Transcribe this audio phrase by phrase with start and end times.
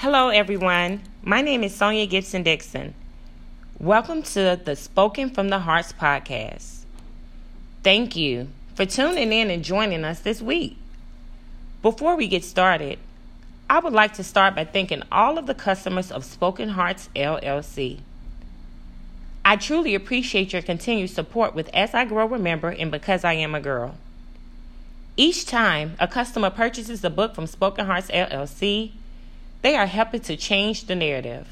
[0.00, 1.00] Hello, everyone.
[1.24, 2.94] My name is Sonia Gibson Dixon.
[3.80, 6.84] Welcome to the Spoken from the Hearts podcast.
[7.82, 10.76] Thank you for tuning in and joining us this week.
[11.82, 13.00] Before we get started,
[13.68, 17.98] I would like to start by thanking all of the customers of Spoken Hearts LLC.
[19.44, 23.52] I truly appreciate your continued support with As I Grow Remember and Because I Am
[23.52, 23.96] a Girl.
[25.16, 28.92] Each time a customer purchases a book from Spoken Hearts LLC,
[29.62, 31.48] they are helping to change the narrative.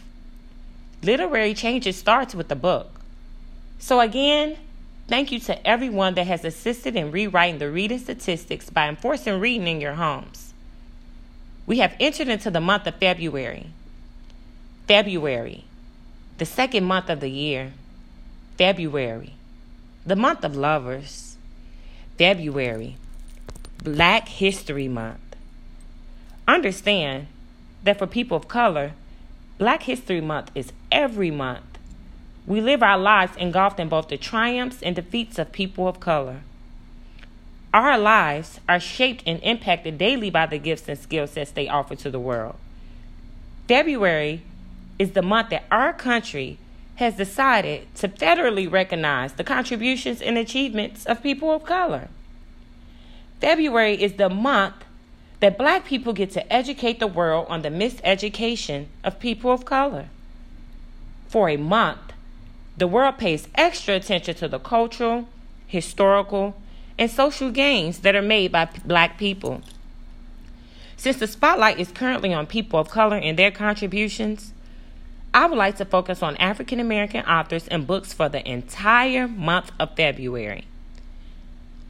[1.02, 3.00] Literary changes starts with the book.
[3.78, 4.56] So again,
[5.08, 9.66] thank you to everyone that has assisted in rewriting the reading statistics by enforcing reading
[9.66, 10.52] in your homes.
[11.66, 13.66] We have entered into the month of February.
[14.86, 15.64] February,
[16.38, 17.72] the second month of the year.
[18.56, 19.34] February,
[20.06, 21.36] the month of lovers.
[22.16, 22.96] February,
[23.82, 25.36] Black History Month.
[26.48, 27.26] Understand
[27.86, 28.92] that for people of color,
[29.58, 31.64] Black History Month is every month.
[32.46, 36.42] We live our lives engulfed in both the triumphs and defeats of people of color.
[37.72, 41.96] Our lives are shaped and impacted daily by the gifts and skill sets they offer
[41.96, 42.56] to the world.
[43.68, 44.42] February
[44.98, 46.58] is the month that our country
[46.96, 52.08] has decided to federally recognize the contributions and achievements of people of color.
[53.40, 54.85] February is the month
[55.40, 60.08] that black people get to educate the world on the miseducation of people of color.
[61.28, 62.12] For a month,
[62.76, 65.28] the world pays extra attention to the cultural,
[65.66, 66.56] historical,
[66.98, 69.62] and social gains that are made by black people.
[70.96, 74.52] Since the spotlight is currently on people of color and their contributions,
[75.34, 79.70] I would like to focus on African American authors and books for the entire month
[79.78, 80.64] of February.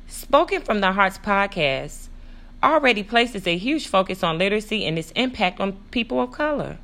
[0.09, 2.09] Spoken from the Hearts podcast
[2.63, 6.79] already places a huge focus on literacy and its impact on people of color.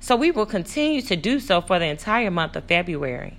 [0.00, 3.36] So we will continue to do so for the entire month of February.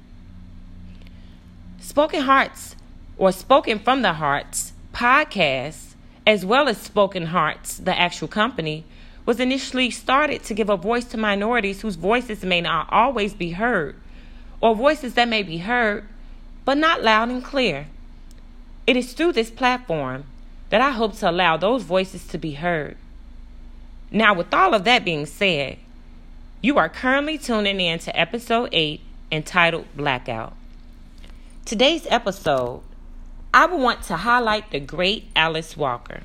[1.80, 2.76] Spoken Hearts
[3.18, 5.94] or Spoken from the Hearts podcast,
[6.28, 8.84] as well as Spoken Hearts, the actual company,
[9.26, 13.52] was initially started to give a voice to minorities whose voices may not always be
[13.52, 13.96] heard,
[14.60, 16.06] or voices that may be heard
[16.66, 17.88] but not loud and clear.
[18.86, 20.26] It is through this platform
[20.72, 22.98] that I hope to allow those voices to be heard.
[24.10, 25.78] Now, with all of that being said,
[26.62, 30.54] you are currently tuning in to episode 8 entitled Blackout.
[31.66, 32.82] Today's episode,
[33.54, 36.22] I want to highlight the great Alice Walker.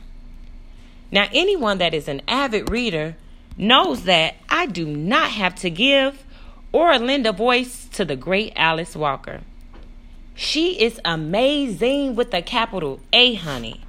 [1.10, 3.16] Now, anyone that is an avid reader
[3.58, 6.24] knows that I do not have to give
[6.70, 9.40] or lend a voice to the great Alice Walker.
[10.34, 13.82] She is amazing with a capital A, honey.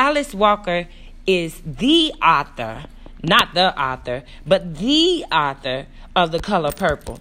[0.00, 0.88] Alice Walker
[1.26, 2.84] is the author,
[3.22, 7.20] not the author, but the author of The Color Purple.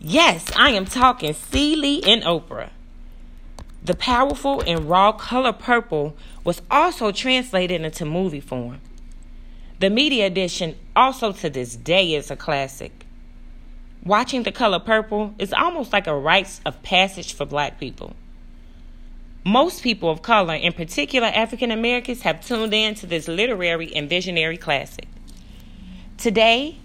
[0.00, 2.70] Yes, I am talking Celie and Oprah.
[3.82, 8.80] The powerful and raw color purple was also translated into movie form.
[9.80, 13.04] The media edition, also to this day, is a classic.
[14.04, 18.14] Watching The Color Purple is almost like a rites of passage for black people.
[19.46, 24.10] Most people of color, in particular African Americans, have tuned in to this literary and
[24.10, 25.06] visionary classic.
[26.18, 26.78] Today,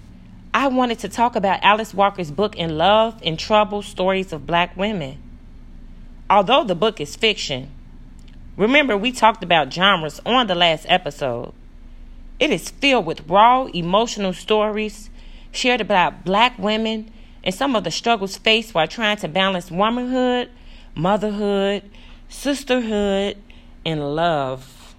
[0.53, 4.77] I wanted to talk about Alice Walker's book In Love and Trouble Stories of Black
[4.77, 5.17] Women.
[6.29, 7.71] Although the book is fiction,
[8.55, 11.53] remember we talked about genres on the last episode.
[12.39, 15.09] It is filled with raw, emotional stories
[15.51, 17.11] shared about black women
[17.43, 20.51] and some of the struggles faced while trying to balance womanhood,
[20.93, 21.89] motherhood,
[22.31, 23.37] sisterhood,
[23.85, 24.95] and love.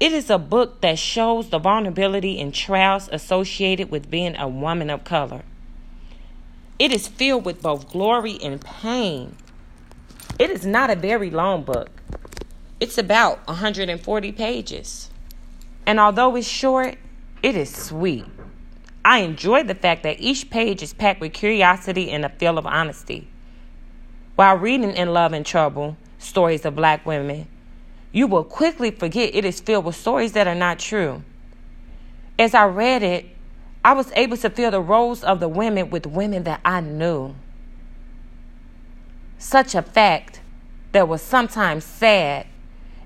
[0.00, 4.90] It is a book that shows the vulnerability and trials associated with being a woman
[4.90, 5.42] of color.
[6.78, 9.36] It is filled with both glory and pain.
[10.38, 11.88] It is not a very long book.
[12.80, 15.10] It's about 140 pages.
[15.86, 16.98] And although it's short,
[17.42, 18.26] it is sweet.
[19.04, 22.66] I enjoy the fact that each page is packed with curiosity and a feel of
[22.66, 23.28] honesty.
[24.34, 27.46] While reading In Love and Trouble, stories of black women,
[28.12, 31.22] you will quickly forget it is filled with stories that are not true.
[32.38, 33.26] As I read it,
[33.84, 37.34] I was able to fill the roles of the women with women that I knew.
[39.38, 40.40] Such a fact
[40.92, 42.46] that was sometimes sad,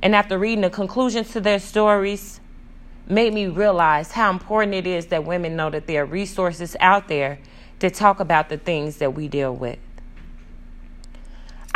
[0.02, 2.40] and after reading the conclusions to their stories,
[3.08, 7.08] made me realize how important it is that women know that there are resources out
[7.08, 7.38] there
[7.80, 9.78] to talk about the things that we deal with.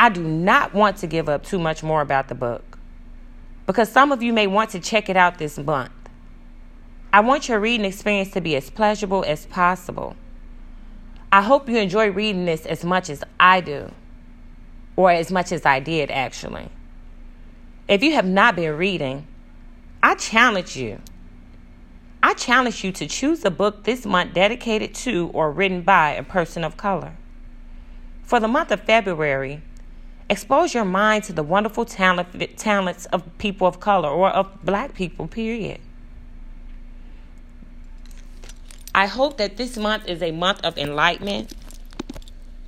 [0.02, 2.76] I do not want to give up too much more about the book
[3.66, 5.92] because some of you may want to check it out this month.
[7.12, 10.16] I want your reading experience to be as pleasurable as possible.
[11.30, 13.92] I hope you enjoy reading this as much as I do,
[14.96, 16.68] or as much as I did, actually.
[17.86, 19.28] If you have not been reading,
[20.02, 20.98] I challenge you.
[22.24, 26.24] I challenge you to choose a book this month dedicated to or written by a
[26.24, 27.14] person of color.
[28.24, 29.62] For the month of February,
[30.32, 34.94] expose your mind to the wonderful talent, talents of people of color or of black
[34.94, 35.78] people, period.
[38.94, 41.52] I hope that this month is a month of enlightenment.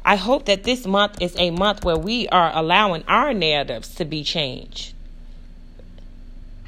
[0.05, 4.05] I hope that this month is a month where we are allowing our narratives to
[4.05, 4.95] be changed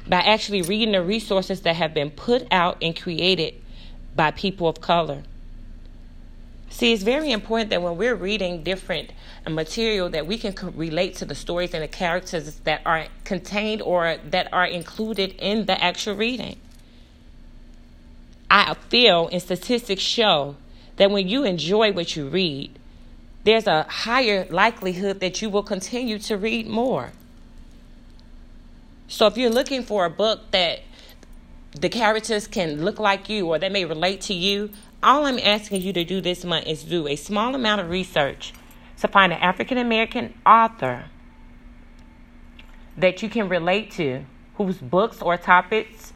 [0.07, 3.53] by actually reading the resources that have been put out and created
[4.15, 5.21] by people of color.
[6.69, 9.11] See, it's very important that when we're reading different
[9.49, 14.17] material that we can relate to the stories and the characters that are contained or
[14.29, 16.57] that are included in the actual reading.
[18.49, 20.55] I feel and statistics show
[20.97, 22.77] that when you enjoy what you read,
[23.43, 27.11] there's a higher likelihood that you will continue to read more.
[29.07, 30.81] So if you're looking for a book that
[31.71, 34.71] the characters can look like you or they may relate to you,
[35.03, 38.53] all I'm asking you to do this month is do a small amount of research
[38.99, 41.05] to find an African American author
[42.97, 46.13] that you can relate to, whose books or topics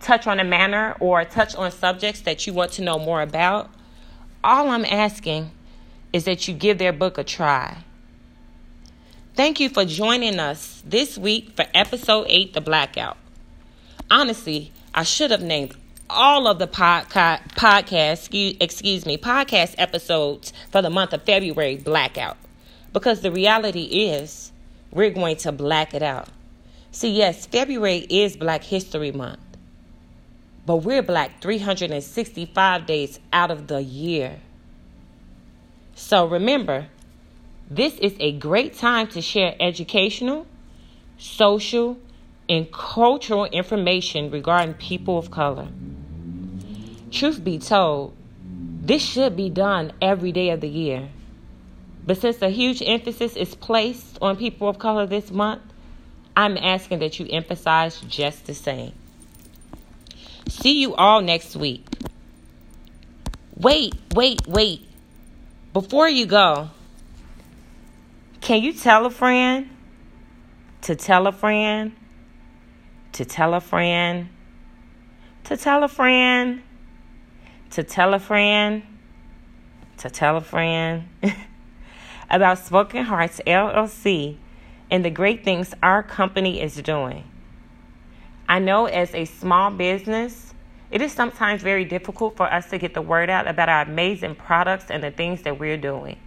[0.00, 3.70] touch on a manner or touch on subjects that you want to know more about,
[4.42, 5.50] all I'm asking
[6.12, 7.84] is that you give their book a try.
[9.34, 13.16] Thank you for joining us this week for episode 8, The Blackout.
[14.10, 15.74] Honestly, I should have named
[16.12, 21.76] all of the podca- podcast, excuse, excuse me, podcast episodes for the month of February
[21.76, 22.36] Blackout.
[22.92, 24.52] Because the reality is,
[24.90, 26.28] we're going to black it out.
[26.90, 29.40] See, yes, February is Black History Month.
[30.66, 34.40] But we're black 365 days out of the year.
[35.94, 36.86] So remember,
[37.70, 40.46] this is a great time to share educational,
[41.16, 41.98] social,
[42.48, 45.68] and cultural information regarding people of color.
[47.12, 48.16] Truth be told,
[48.80, 51.08] this should be done every day of the year.
[52.04, 55.62] But since a huge emphasis is placed on people of color this month,
[56.34, 58.94] I'm asking that you emphasize just the same.
[60.48, 61.86] See you all next week.
[63.56, 64.88] Wait, wait, wait.
[65.72, 66.70] Before you go,
[68.40, 69.68] can you tell a friend
[70.80, 71.92] to tell a friend
[73.12, 74.28] to tell a friend
[75.44, 76.62] to tell a friend
[77.72, 78.82] to tell a friend
[79.98, 81.08] to tell a friend
[82.30, 84.36] about Spoken Hearts LLC
[84.90, 87.24] and the great things our company is doing?
[88.48, 90.52] I know as a small business,
[90.90, 94.34] it is sometimes very difficult for us to get the word out about our amazing
[94.34, 96.18] products and the things that we're doing.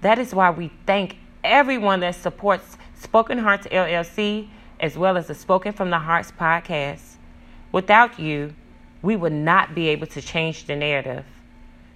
[0.00, 4.48] That is why we thank everyone that supports Spoken Hearts LLC
[4.80, 7.16] as well as the Spoken from the Hearts podcast.
[7.70, 8.54] Without you,
[9.02, 11.24] we would not be able to change the narrative.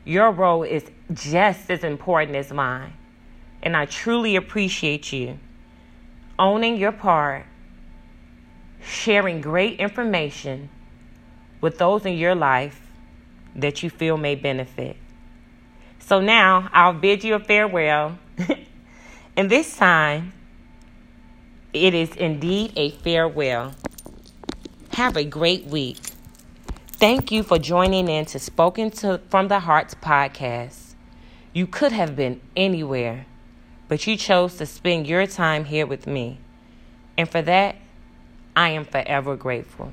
[0.04, 2.92] Your role is just as important as mine,
[3.62, 5.38] and I truly appreciate you
[6.38, 7.46] owning your part
[8.86, 10.68] sharing great information
[11.60, 12.80] with those in your life
[13.54, 14.96] that you feel may benefit.
[15.98, 18.18] So now I'll bid you a farewell.
[19.36, 20.32] and this time,
[21.72, 23.74] it is indeed a farewell.
[24.92, 25.98] Have a great week.
[27.06, 30.96] Thank you for joining in to Spoken to from the Hearts podcast.
[31.52, 33.26] You could have been anywhere,
[33.86, 36.40] but you chose to spend your time here with me.
[37.16, 37.76] And for that,
[38.56, 39.92] I am forever grateful.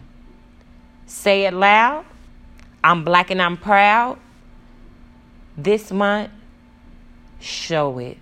[1.06, 2.04] Say it loud.
[2.84, 4.18] I'm black and I'm proud.
[5.56, 6.32] This month,
[7.40, 8.18] show it,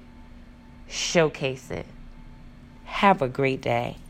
[0.89, 1.85] showcase it.
[2.83, 4.00] Have a great day.